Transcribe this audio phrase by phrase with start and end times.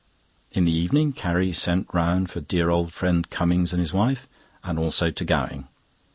[0.51, 4.27] In the evening Carrie sent round for dear old friend Cummings and his wife,
[4.63, 5.67] and also to Gowing.